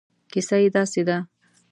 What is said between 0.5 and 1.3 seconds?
یې داسې ده.